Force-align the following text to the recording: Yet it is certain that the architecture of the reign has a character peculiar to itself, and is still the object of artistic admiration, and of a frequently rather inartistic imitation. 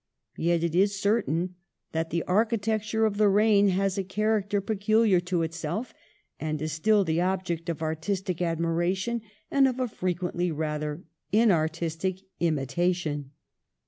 Yet 0.35 0.63
it 0.63 0.73
is 0.73 0.99
certain 0.99 1.57
that 1.91 2.09
the 2.09 2.23
architecture 2.23 3.05
of 3.05 3.17
the 3.17 3.29
reign 3.29 3.67
has 3.67 3.99
a 3.99 4.03
character 4.03 4.59
peculiar 4.59 5.19
to 5.19 5.43
itself, 5.43 5.93
and 6.39 6.59
is 6.59 6.71
still 6.71 7.03
the 7.03 7.21
object 7.21 7.69
of 7.69 7.83
artistic 7.83 8.41
admiration, 8.41 9.21
and 9.51 9.67
of 9.67 9.79
a 9.79 9.87
frequently 9.87 10.49
rather 10.51 11.03
inartistic 11.31 12.21
imitation. 12.39 13.29